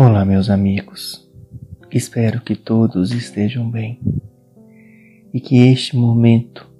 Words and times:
Olá, 0.00 0.24
meus 0.24 0.48
amigos. 0.48 1.28
Espero 1.90 2.40
que 2.40 2.54
todos 2.54 3.10
estejam 3.10 3.68
bem 3.68 3.98
e 5.34 5.40
que 5.40 5.56
este 5.72 5.96
momento 5.96 6.70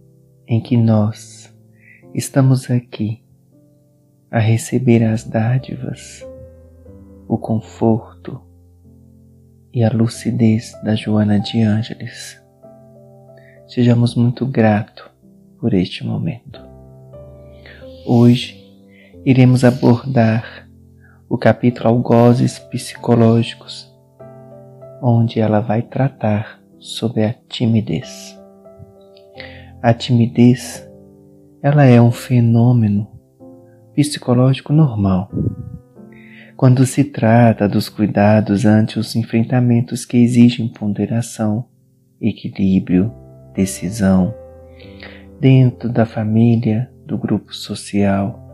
em 0.46 0.60
que 0.60 0.76
nós 0.76 1.52
estamos 2.14 2.70
aqui 2.70 3.20
a 4.30 4.38
receber 4.38 5.02
as 5.02 5.24
dádivas, 5.24 6.24
o 7.26 7.36
conforto 7.36 8.40
e 9.74 9.82
a 9.82 9.90
lucidez 9.90 10.80
da 10.84 10.94
Joana 10.94 11.40
de 11.40 11.60
Ângeles, 11.60 12.40
sejamos 13.66 14.14
muito 14.14 14.46
gratos 14.46 15.10
por 15.58 15.74
este 15.74 16.06
momento. 16.06 16.60
Hoje 18.06 18.64
iremos 19.24 19.64
abordar 19.64 20.67
o 21.28 21.36
capítulo 21.36 21.90
Algozes 21.90 22.58
Psicológicos, 22.58 23.94
onde 25.02 25.38
ela 25.40 25.60
vai 25.60 25.82
tratar 25.82 26.58
sobre 26.78 27.22
a 27.22 27.34
timidez. 27.48 28.40
A 29.82 29.92
timidez, 29.92 30.88
ela 31.62 31.84
é 31.84 32.00
um 32.00 32.10
fenômeno 32.10 33.06
psicológico 33.94 34.72
normal. 34.72 35.30
Quando 36.56 36.86
se 36.86 37.04
trata 37.04 37.68
dos 37.68 37.90
cuidados 37.90 38.64
ante 38.64 38.98
os 38.98 39.14
enfrentamentos 39.14 40.06
que 40.06 40.16
exigem 40.16 40.66
ponderação, 40.66 41.66
equilíbrio, 42.20 43.12
decisão, 43.54 44.34
dentro 45.38 45.90
da 45.90 46.06
família, 46.06 46.90
do 47.04 47.18
grupo 47.18 47.54
social, 47.54 48.48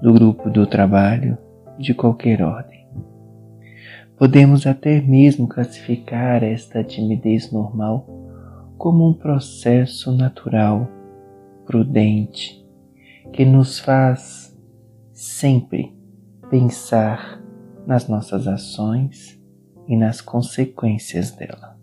do 0.00 0.12
grupo 0.12 0.50
do 0.50 0.66
trabalho, 0.66 1.38
de 1.78 1.94
qualquer 1.94 2.42
ordem. 2.42 2.86
Podemos 4.16 4.66
até 4.66 5.00
mesmo 5.00 5.48
classificar 5.48 6.42
esta 6.44 6.84
timidez 6.84 7.50
normal 7.50 8.06
como 8.78 9.08
um 9.08 9.14
processo 9.14 10.12
natural, 10.12 10.88
prudente, 11.66 12.64
que 13.32 13.44
nos 13.44 13.78
faz 13.78 14.56
sempre 15.12 15.92
pensar 16.48 17.42
nas 17.86 18.08
nossas 18.08 18.46
ações 18.46 19.40
e 19.88 19.96
nas 19.96 20.20
consequências 20.20 21.30
dela. 21.32 21.76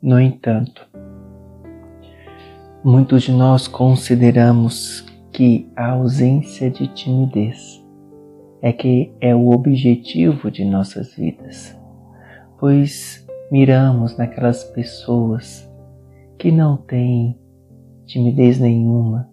No 0.00 0.18
entanto, 0.18 0.88
muitos 2.82 3.24
de 3.24 3.32
nós 3.32 3.68
consideramos 3.68 5.04
que 5.30 5.70
a 5.76 5.90
ausência 5.90 6.70
de 6.70 6.88
timidez 6.88 7.81
é 8.62 8.72
que 8.72 9.12
é 9.20 9.34
o 9.34 9.50
objetivo 9.50 10.48
de 10.50 10.64
nossas 10.64 11.14
vidas, 11.16 11.76
pois 12.60 13.26
miramos 13.50 14.16
naquelas 14.16 14.62
pessoas 14.62 15.68
que 16.38 16.52
não 16.52 16.76
têm 16.76 17.36
timidez 18.06 18.60
nenhuma 18.60 19.28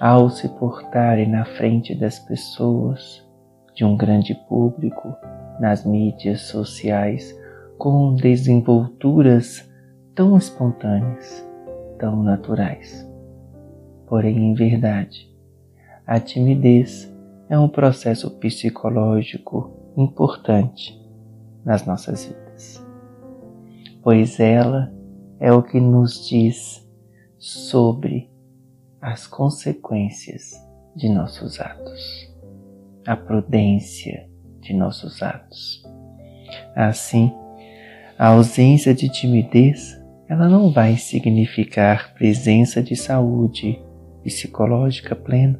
ao 0.00 0.30
se 0.30 0.48
portarem 0.48 1.28
na 1.28 1.44
frente 1.44 1.94
das 1.94 2.18
pessoas, 2.20 3.22
de 3.74 3.84
um 3.84 3.96
grande 3.96 4.34
público, 4.48 5.14
nas 5.60 5.84
mídias 5.84 6.42
sociais, 6.42 7.36
com 7.76 8.14
desenvolturas 8.14 9.68
tão 10.14 10.36
espontâneas, 10.36 11.46
tão 11.98 12.22
naturais. 12.22 13.08
Porém, 14.06 14.50
em 14.50 14.54
verdade, 14.54 15.28
a 16.06 16.18
timidez 16.18 17.12
é 17.48 17.58
um 17.58 17.68
processo 17.68 18.30
psicológico 18.38 19.92
importante 19.96 20.98
nas 21.64 21.84
nossas 21.86 22.24
vidas, 22.24 22.84
pois 24.02 24.38
ela 24.38 24.92
é 25.40 25.52
o 25.52 25.62
que 25.62 25.80
nos 25.80 26.28
diz 26.28 26.86
sobre 27.38 28.30
as 29.00 29.26
consequências 29.26 30.54
de 30.94 31.08
nossos 31.08 31.60
atos, 31.60 32.34
a 33.06 33.16
prudência 33.16 34.28
de 34.60 34.74
nossos 34.74 35.22
atos. 35.22 35.82
Assim, 36.74 37.32
a 38.18 38.28
ausência 38.28 38.92
de 38.92 39.08
timidez 39.08 39.98
ela 40.28 40.46
não 40.48 40.70
vai 40.70 40.96
significar 40.96 42.12
presença 42.12 42.82
de 42.82 42.94
saúde 42.94 43.80
psicológica 44.22 45.16
plena, 45.16 45.58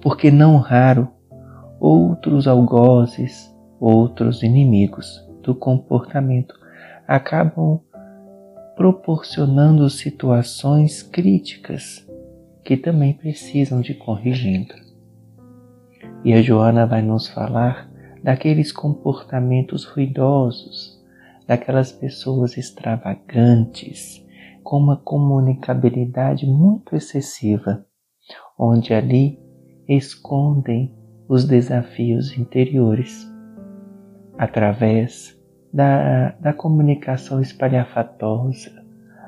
porque 0.00 0.30
não 0.30 0.56
raro 0.56 1.08
outros 1.80 2.46
algozes, 2.46 3.52
outros 3.80 4.42
inimigos 4.42 5.20
do 5.42 5.54
comportamento 5.54 6.54
acabam 7.08 7.80
proporcionando 8.76 9.88
situações 9.90 11.02
críticas 11.02 12.08
que 12.64 12.76
também 12.76 13.12
precisam 13.12 13.80
de 13.80 13.94
corrigindo. 13.94 14.74
E 16.24 16.32
a 16.32 16.40
Joana 16.40 16.86
vai 16.86 17.02
nos 17.02 17.28
falar 17.28 17.90
daqueles 18.22 18.70
comportamentos 18.70 19.84
ruidosos, 19.84 21.02
daquelas 21.46 21.90
pessoas 21.90 22.56
extravagantes, 22.56 24.24
com 24.62 24.78
uma 24.78 24.96
comunicabilidade 24.96 26.46
muito 26.46 26.94
excessiva, 26.94 27.84
onde 28.56 28.94
ali 28.94 29.41
escondem 29.88 30.92
os 31.28 31.44
desafios 31.44 32.36
interiores 32.36 33.30
através 34.38 35.38
da, 35.72 36.30
da 36.40 36.52
comunicação 36.52 37.40
espalhafatosa, 37.40 38.70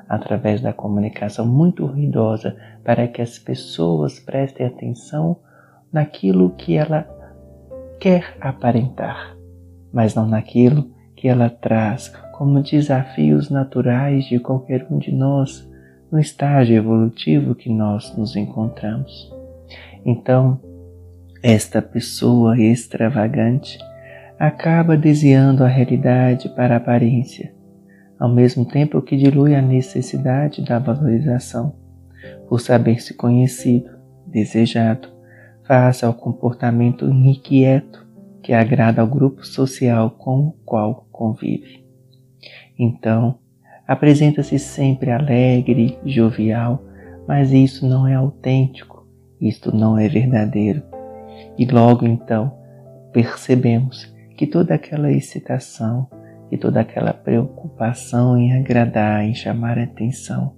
através 0.07 0.61
da 0.61 0.71
comunicação 0.71 1.45
muito 1.47 1.85
ruidosa, 1.85 2.55
para 2.83 3.07
que 3.07 3.21
as 3.21 3.39
pessoas 3.39 4.19
prestem 4.19 4.67
atenção 4.67 5.37
naquilo 5.91 6.51
que 6.51 6.75
ela 6.75 7.07
quer 7.99 8.37
aparentar, 8.39 9.35
mas 9.91 10.13
não 10.13 10.27
naquilo 10.27 10.91
que 11.15 11.27
ela 11.27 11.49
traz 11.49 12.09
como 12.33 12.61
desafios 12.61 13.49
naturais 13.49 14.25
de 14.25 14.39
qualquer 14.39 14.85
um 14.91 14.99
de 14.99 15.11
nós 15.11 15.67
no 16.11 16.19
estágio 16.19 16.75
evolutivo 16.75 17.55
que 17.55 17.69
nós 17.69 18.15
nos 18.17 18.35
encontramos. 18.35 19.34
Então, 20.05 20.59
esta 21.41 21.81
pessoa 21.81 22.59
extravagante 22.61 23.79
acaba 24.37 24.95
desviando 24.95 25.63
a 25.63 25.67
realidade 25.67 26.47
para 26.49 26.75
a 26.75 26.77
aparência, 26.77 27.51
ao 28.19 28.29
mesmo 28.29 28.65
tempo 28.65 29.01
que 29.01 29.17
dilui 29.17 29.55
a 29.55 29.61
necessidade 29.61 30.63
da 30.63 30.77
valorização, 30.77 31.75
por 32.47 32.61
saber-se 32.61 33.15
conhecido, 33.15 33.89
desejado, 34.27 35.09
face 35.67 36.05
ao 36.05 36.13
comportamento 36.13 37.09
inquieto 37.09 38.05
que 38.43 38.53
agrada 38.53 39.01
ao 39.01 39.07
grupo 39.07 39.43
social 39.43 40.11
com 40.11 40.47
o 40.47 40.51
qual 40.63 41.07
convive. 41.11 41.83
Então, 42.77 43.39
apresenta-se 43.87 44.59
sempre 44.59 45.09
alegre, 45.09 45.97
jovial, 46.05 46.83
mas 47.27 47.51
isso 47.51 47.87
não 47.87 48.07
é 48.07 48.13
autêntico 48.13 48.94
isto 49.39 49.75
não 49.75 49.97
é 49.97 50.07
verdadeiro. 50.07 50.83
E 51.57 51.65
logo 51.65 52.05
então 52.05 52.57
percebemos 53.11 54.13
que 54.37 54.45
toda 54.45 54.75
aquela 54.75 55.11
excitação 55.11 56.07
e 56.51 56.57
toda 56.57 56.81
aquela 56.81 57.13
preocupação 57.13 58.37
em 58.37 58.53
agradar, 58.53 59.23
em 59.23 59.33
chamar 59.33 59.79
atenção, 59.79 60.55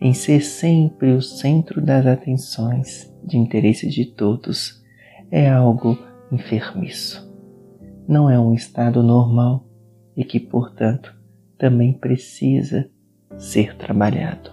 em 0.00 0.12
ser 0.12 0.40
sempre 0.40 1.12
o 1.12 1.22
centro 1.22 1.80
das 1.80 2.06
atenções 2.06 3.12
de 3.24 3.36
interesse 3.36 3.88
de 3.88 4.04
todos, 4.04 4.82
é 5.30 5.48
algo 5.48 5.98
enfermiço. 6.30 7.26
Não 8.06 8.30
é 8.30 8.38
um 8.38 8.54
estado 8.54 9.02
normal 9.02 9.66
e 10.16 10.24
que, 10.24 10.38
portanto, 10.38 11.14
também 11.58 11.92
precisa 11.92 12.88
ser 13.36 13.76
trabalhado. 13.76 14.50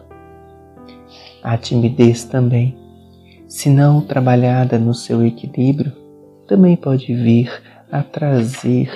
A 1.44 1.58
timidez 1.58 2.24
também 2.24 2.76
se 3.54 3.70
não 3.70 4.02
trabalhada 4.02 4.80
no 4.80 4.96
seu 4.96 5.24
equilíbrio, 5.24 5.94
também 6.48 6.76
pode 6.76 7.14
vir 7.14 7.52
a 7.92 8.02
trazer 8.02 8.90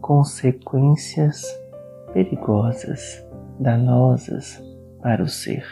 consequências 0.00 1.44
perigosas, 2.10 3.22
danosas 3.60 4.58
para 5.02 5.22
o 5.22 5.28
ser. 5.28 5.66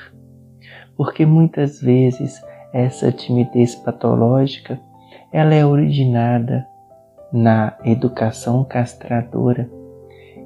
Porque 0.94 1.24
muitas 1.24 1.80
vezes 1.80 2.38
essa 2.70 3.10
timidez 3.10 3.74
patológica 3.76 4.78
ela 5.32 5.54
é 5.54 5.64
originada 5.64 6.66
na 7.32 7.78
educação 7.82 8.62
castradora 8.62 9.70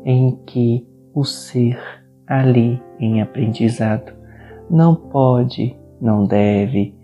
em 0.04 0.36
que 0.46 0.86
o 1.12 1.24
ser 1.24 1.80
ali 2.28 2.80
em 3.00 3.20
aprendizado 3.20 4.12
não 4.70 4.94
pode, 4.94 5.76
não 6.00 6.24
deve 6.24 6.94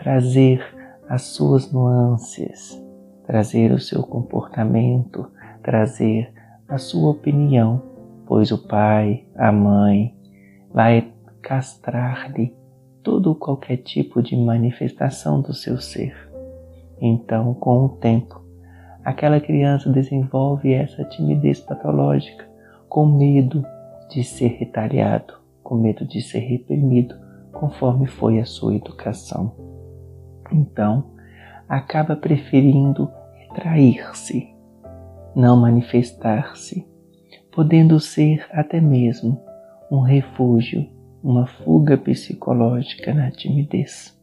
trazer 0.00 0.64
as 1.06 1.22
suas 1.22 1.70
nuances, 1.70 2.82
trazer 3.26 3.70
o 3.70 3.78
seu 3.78 4.02
comportamento, 4.02 5.30
trazer 5.62 6.32
a 6.66 6.78
sua 6.78 7.10
opinião, 7.10 7.82
pois 8.24 8.50
o 8.50 8.66
pai, 8.66 9.26
a 9.36 9.52
mãe, 9.52 10.16
vai 10.72 11.12
castrar-lhe 11.42 12.56
todo 13.02 13.34
qualquer 13.34 13.76
tipo 13.76 14.22
de 14.22 14.34
manifestação 14.36 15.42
do 15.42 15.52
seu 15.52 15.78
ser. 15.78 16.16
Então, 16.98 17.52
com 17.52 17.84
o 17.84 17.88
tempo, 17.90 18.42
aquela 19.04 19.38
criança 19.38 19.90
desenvolve 19.90 20.72
essa 20.72 21.04
timidez 21.04 21.60
patológica, 21.60 22.48
com 22.88 23.04
medo 23.04 23.62
de 24.08 24.24
ser 24.24 24.48
retaliado, 24.48 25.34
com 25.62 25.74
medo 25.74 26.06
de 26.06 26.22
ser 26.22 26.40
reprimido, 26.40 27.14
conforme 27.52 28.06
foi 28.06 28.40
a 28.40 28.46
sua 28.46 28.74
educação. 28.74 29.69
Então, 30.52 31.12
acaba 31.68 32.16
preferindo 32.16 33.10
retrair-se, 33.38 34.48
não 35.34 35.60
manifestar-se, 35.60 36.86
podendo 37.52 37.98
ser 38.00 38.46
até 38.50 38.80
mesmo 38.80 39.40
um 39.90 40.00
refúgio, 40.00 40.88
uma 41.22 41.46
fuga 41.46 41.96
psicológica 41.96 43.12
na 43.12 43.30
timidez. 43.30 44.18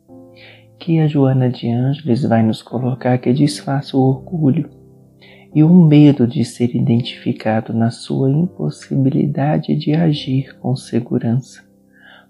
Que 0.80 1.00
a 1.00 1.08
Joana 1.08 1.50
de 1.50 1.70
Ângeles 1.70 2.24
vai 2.24 2.44
nos 2.44 2.62
colocar 2.62 3.18
que 3.18 3.34
disfarça 3.34 3.98
o 3.98 4.02
orgulho 4.02 4.70
e 5.54 5.64
o 5.64 5.70
medo 5.70 6.28
de 6.28 6.46
ser 6.46 6.76
identificado 6.76 7.74
na 7.74 7.90
sua 7.90 8.30
impossibilidade 8.30 9.76
de 9.76 9.94
agir 9.94 10.58
com 10.60 10.76
segurança, 10.76 11.64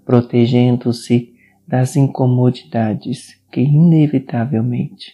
protegendo-se 0.06 1.37
das 1.68 1.96
incomodidades 1.96 3.40
que 3.52 3.62
inevitavelmente 3.62 5.14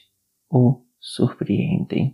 o 0.49 0.81
surpreendem. 0.99 2.13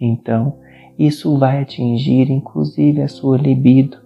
Então, 0.00 0.58
isso 0.98 1.38
vai 1.38 1.60
atingir 1.60 2.30
inclusive 2.30 3.02
a 3.02 3.08
sua 3.08 3.36
libido, 3.36 4.00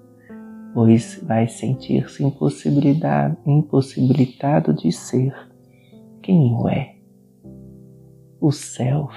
pois 0.73 1.23
vai 1.23 1.47
sentir-se 1.47 2.25
impossibilitado 2.25 4.75
de 4.75 4.91
ser 4.91 5.33
quem 6.23 6.55
o 6.55 6.69
é. 6.69 6.97
O 8.41 8.51
self, 8.51 9.15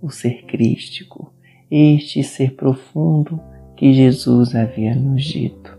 o 0.00 0.08
ser 0.08 0.46
crístico, 0.46 1.34
este 1.70 2.22
ser 2.22 2.56
profundo 2.56 3.38
que 3.76 3.92
Jesus 3.92 4.54
havia 4.54 4.94
nos 4.94 5.24
dito. 5.24 5.78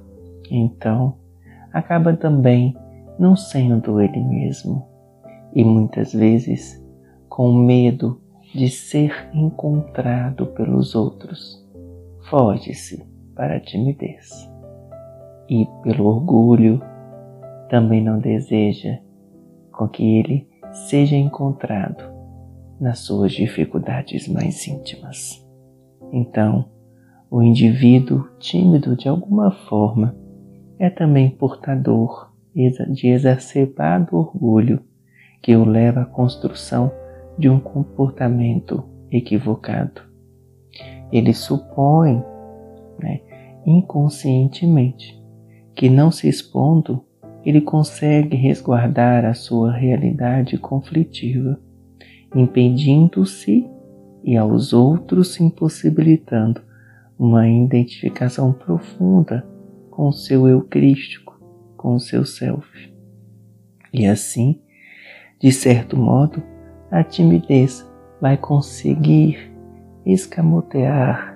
Então, 0.51 1.17
acaba 1.73 2.15
também 2.15 2.77
não 3.17 3.35
sendo 3.35 4.01
ele 4.01 4.19
mesmo, 4.21 4.85
e 5.53 5.63
muitas 5.63 6.13
vezes 6.13 6.83
com 7.29 7.53
medo 7.53 8.21
de 8.53 8.69
ser 8.69 9.29
encontrado 9.33 10.47
pelos 10.47 10.95
outros, 10.95 11.65
foge-se 12.29 13.05
para 13.35 13.57
a 13.57 13.59
timidez 13.59 14.49
e 15.49 15.67
pelo 15.83 16.05
orgulho, 16.05 16.81
também 17.69 18.01
não 18.01 18.19
deseja 18.19 18.99
com 19.71 19.87
que 19.87 20.17
ele 20.17 20.47
seja 20.71 21.15
encontrado 21.15 22.03
nas 22.79 22.99
suas 22.99 23.31
dificuldades 23.31 24.27
mais 24.27 24.67
íntimas. 24.67 25.45
Então, 26.11 26.65
o 27.29 27.41
indivíduo 27.41 28.29
tímido 28.39 28.95
de 28.95 29.09
alguma 29.09 29.51
forma 29.51 30.15
é 30.79 30.89
também 30.89 31.29
portador 31.29 32.31
de 32.55 33.07
exacerbado 33.07 34.15
orgulho 34.15 34.81
que 35.41 35.55
o 35.55 35.65
leva 35.65 36.01
à 36.01 36.05
construção 36.05 36.91
de 37.37 37.49
um 37.49 37.59
comportamento 37.59 38.83
equivocado. 39.11 40.01
Ele 41.11 41.33
supõe 41.33 42.23
né, 42.99 43.21
inconscientemente 43.65 45.21
que 45.75 45.89
não 45.89 46.09
se 46.09 46.29
expondo, 46.29 47.03
ele 47.43 47.61
consegue 47.61 48.35
resguardar 48.35 49.25
a 49.25 49.33
sua 49.33 49.71
realidade 49.71 50.57
conflitiva, 50.57 51.59
impedindo-se 52.33 53.69
e 54.23 54.37
aos 54.37 54.73
outros 54.73 55.39
impossibilitando 55.39 56.61
uma 57.19 57.47
identificação 57.47 58.51
profunda 58.51 59.45
com 59.91 60.11
seu 60.11 60.47
eu 60.47 60.61
crístico, 60.61 61.24
com 61.85 61.93
o 61.93 61.99
seu 61.99 62.25
self. 62.25 62.67
E 63.93 64.07
assim, 64.07 64.59
de 65.39 65.51
certo 65.51 65.95
modo, 65.95 66.41
a 66.89 67.03
timidez 67.03 67.87
vai 68.19 68.37
conseguir 68.37 69.53
escamotear 70.03 71.35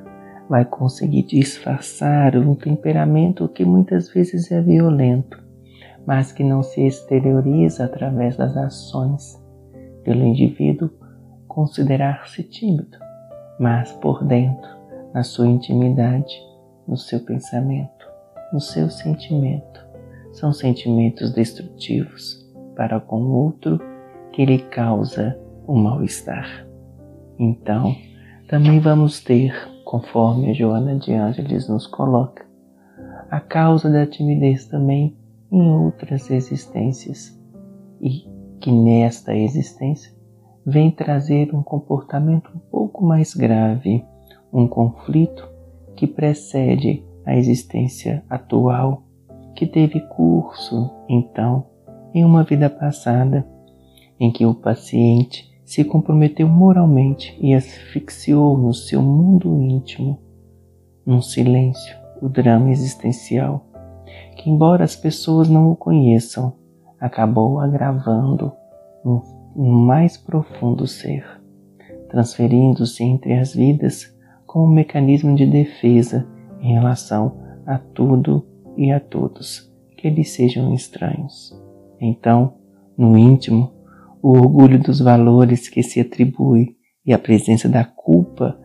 vai 0.50 0.66
conseguir 0.66 1.22
disfarçar 1.22 2.36
um 2.36 2.56
temperamento 2.56 3.48
que 3.48 3.64
muitas 3.64 4.12
vezes 4.12 4.52
é 4.52 4.60
violento, 4.60 5.40
mas 6.08 6.32
que 6.32 6.44
não 6.44 6.64
se 6.64 6.82
exterioriza 6.82 7.86
através 7.86 8.36
das 8.36 8.58
ações, 8.58 9.40
pelo 10.04 10.24
indivíduo 10.24 10.90
considerar-se 11.48 12.42
tímido, 12.42 12.98
mas 13.60 13.92
por 13.92 14.26
dentro, 14.26 14.68
na 15.14 15.22
sua 15.22 15.48
intimidade, 15.48 16.34
no 16.88 16.98
seu 16.98 17.20
pensamento, 17.20 18.08
no 18.52 18.60
seu 18.60 18.90
sentimento, 18.90 19.89
são 20.32 20.54
sentimentos 20.54 21.32
destrutivos 21.34 22.48
para 22.76 23.00
com 23.00 23.22
o 23.22 23.32
outro 23.32 23.80
que 24.32 24.46
lhe 24.46 24.60
causa 24.60 25.38
o 25.68 25.76
mal-estar. 25.76 26.68
Então, 27.38 27.96
também 28.48 28.80
vamos 28.80 29.22
ter 29.22 29.54
conforme 29.90 30.52
a 30.52 30.54
Joana 30.54 31.00
de 31.00 31.12
Ângeles 31.14 31.68
nos 31.68 31.88
coloca, 31.88 32.46
a 33.32 33.40
causa 33.40 33.90
da 33.90 34.06
timidez 34.06 34.66
também 34.66 35.18
em 35.52 35.68
outras 35.68 36.30
existências 36.30 37.36
e 38.00 38.28
que 38.60 38.72
nesta 38.72 39.36
existência 39.36 40.14
vem 40.64 40.92
trazer 40.92 41.56
um 41.56 41.64
comportamento 41.64 42.52
um 42.56 42.60
pouco 42.60 43.04
mais 43.04 43.34
grave, 43.34 44.06
um 44.54 44.68
conflito 44.68 45.50
que 45.96 46.06
precede 46.06 47.04
a 47.26 47.36
existência 47.36 48.24
atual, 48.30 49.04
que 49.60 49.68
teve 49.68 50.00
curso, 50.00 50.90
então, 51.10 51.66
em 52.14 52.24
uma 52.24 52.46
vida 52.46 52.70
passada, 52.70 53.46
em 54.18 54.32
que 54.32 54.46
o 54.46 54.56
paciente 54.56 55.52
se 55.66 55.84
comprometeu 55.84 56.48
moralmente 56.48 57.38
e 57.42 57.54
asfixiou 57.54 58.58
no 58.58 58.74
seu 58.74 59.02
mundo 59.02 59.62
íntimo, 59.62 60.18
num 61.06 61.22
silêncio, 61.22 61.94
o 62.22 62.30
drama 62.30 62.72
existencial, 62.72 63.66
que, 64.38 64.50
embora 64.50 64.86
as 64.86 64.96
pessoas 64.96 65.50
não 65.50 65.70
o 65.70 65.76
conheçam, 65.76 66.54
acabou 66.98 67.60
agravando 67.60 68.54
no, 69.04 69.22
mais 69.58 70.16
profundo 70.16 70.88
ser, 70.88 71.26
transferindo-se 72.08 73.04
entre 73.04 73.34
as 73.34 73.54
vidas 73.54 74.16
como 74.48 74.64
um 74.64 74.74
mecanismo 74.74 75.36
de 75.36 75.46
defesa 75.46 76.26
em 76.62 76.76
relação 76.76 77.36
a 77.66 77.78
tudo 77.78 78.48
e 78.80 78.94
a 78.94 79.00
todos 79.00 79.70
que 79.98 80.10
lhe 80.10 80.24
sejam 80.24 80.74
estranhos. 80.74 81.54
Então, 82.00 82.54
no 82.98 83.18
íntimo, 83.18 83.74
o 84.22 84.30
orgulho 84.30 84.80
dos 84.80 85.02
valores 85.02 85.68
que 85.68 85.84
se 85.84 86.00
atribui 86.00 86.78
e 87.06 87.14
a 87.14 87.20
presença 87.20 87.68
da 87.68 87.84
culpa 87.84 88.58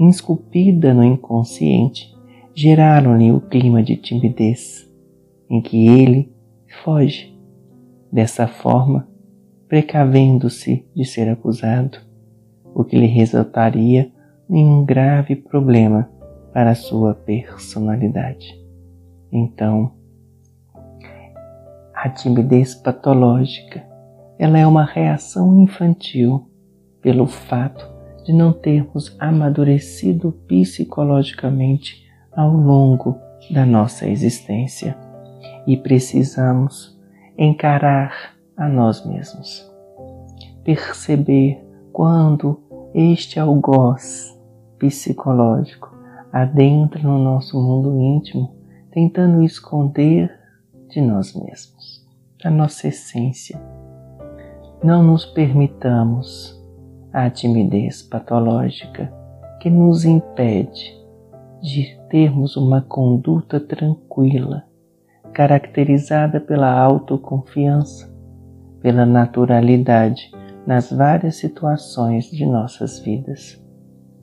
esculpida 0.00 0.94
no 0.94 1.02
inconsciente 1.02 2.14
geraram-lhe 2.54 3.32
o 3.32 3.40
clima 3.40 3.82
de 3.82 3.96
timidez 3.96 4.88
em 5.50 5.60
que 5.60 5.88
ele 5.88 6.32
foge. 6.84 7.36
Dessa 8.12 8.46
forma, 8.46 9.08
precavendo-se 9.68 10.86
de 10.94 11.04
ser 11.04 11.28
acusado, 11.28 11.98
o 12.72 12.84
que 12.84 12.96
lhe 12.96 13.06
resultaria 13.06 14.12
em 14.48 14.64
um 14.64 14.84
grave 14.84 15.34
problema 15.34 16.08
para 16.52 16.76
sua 16.76 17.14
personalidade. 17.14 18.65
Então, 19.36 19.92
a 21.94 22.08
timidez 22.08 22.74
patológica 22.74 23.84
ela 24.38 24.56
é 24.56 24.66
uma 24.66 24.82
reação 24.82 25.60
infantil 25.60 26.48
pelo 27.02 27.26
fato 27.26 27.86
de 28.24 28.32
não 28.32 28.50
termos 28.50 29.14
amadurecido 29.20 30.32
psicologicamente 30.48 32.02
ao 32.32 32.50
longo 32.50 33.18
da 33.50 33.66
nossa 33.66 34.08
existência 34.08 34.96
e 35.66 35.76
precisamos 35.76 36.98
encarar 37.36 38.34
a 38.56 38.66
nós 38.66 39.04
mesmos. 39.04 39.70
Perceber 40.64 41.62
quando 41.92 42.58
este 42.94 43.38
algoz 43.38 44.34
psicológico 44.78 45.94
adentra 46.32 47.02
no 47.02 47.18
nosso 47.18 47.60
mundo 47.60 48.00
íntimo, 48.00 48.55
tentando 48.96 49.42
esconder 49.42 50.30
de 50.88 51.02
nós 51.02 51.34
mesmos, 51.34 52.02
a 52.42 52.48
nossa 52.48 52.88
essência, 52.88 53.60
não 54.82 55.02
nos 55.02 55.26
permitamos 55.26 56.58
a 57.12 57.28
timidez 57.28 58.00
patológica 58.00 59.12
que 59.60 59.68
nos 59.68 60.06
impede 60.06 60.98
de 61.60 61.94
termos 62.08 62.56
uma 62.56 62.80
conduta 62.80 63.60
tranquila, 63.60 64.64
caracterizada 65.30 66.40
pela 66.40 66.72
autoconfiança, 66.72 68.10
pela 68.80 69.04
naturalidade 69.04 70.30
nas 70.66 70.90
várias 70.90 71.36
situações 71.36 72.30
de 72.30 72.46
nossas 72.46 72.98
vidas, 73.00 73.62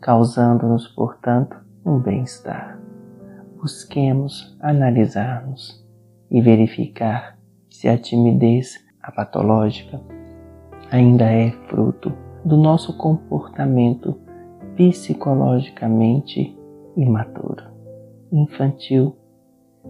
causando-nos, 0.01 0.87
portanto, 0.87 1.55
um 1.85 1.99
bem-estar. 1.99 2.82
Busquemos 3.63 4.53
analisar-nos 4.59 5.81
e 6.29 6.41
verificar 6.41 7.39
se 7.69 7.87
a 7.87 7.97
timidez, 7.97 8.77
a 9.01 9.09
patológica, 9.09 10.01
ainda 10.91 11.31
é 11.31 11.51
fruto 11.69 12.11
do 12.43 12.57
nosso 12.57 12.97
comportamento 12.97 14.19
psicologicamente 14.75 16.53
imaturo, 16.97 17.63
infantil. 18.33 19.15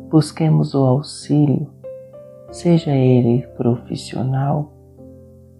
Busquemos 0.07 0.75
o 0.75 0.85
auxílio, 0.85 1.67
seja 2.51 2.91
ele 2.91 3.41
profissional, 3.57 4.71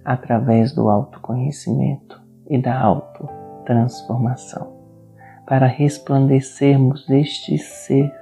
através 0.06 0.72
do 0.72 0.88
autoconhecimento 0.88 2.22
e 2.48 2.62
da 2.62 2.80
autotransformação, 2.80 4.73
para 5.46 5.68
resplandecermos 5.68 7.10
este 7.10 7.58
ser 7.58 8.14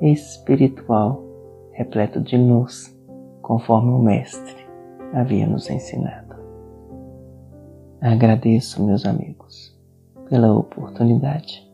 espiritual 0.00 1.22
repleto 1.72 2.20
de 2.20 2.36
luz, 2.36 2.96
conforme 3.40 3.90
o 3.92 3.98
Mestre 3.98 4.66
havia 5.12 5.46
nos 5.46 5.68
ensinado. 5.70 6.36
Agradeço, 8.00 8.82
meus 8.84 9.06
amigos, 9.06 9.78
pela 10.28 10.52
oportunidade 10.52 11.70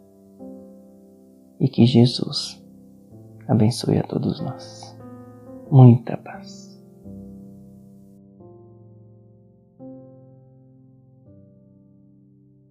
e 1.61 1.69
que 1.69 1.87
Jesus 1.87 2.63
abençoe 3.47 3.99
a 3.99 4.03
todos 4.03 4.41
nós. 4.41 4.97
Muita. 5.71 6.18